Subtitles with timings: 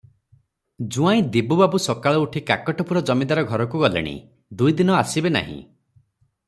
[0.95, 4.15] ଜୁଆଇଁ ଦିବୁବାବୁ ସକାଳୁ ଉଠି କାକଟପୁର ଜମିଦାର ଘରକୁ ଗଲେଣି,
[4.63, 5.63] ଦୁଇ ଦିନ ଆସିବେ ନାହିଁ।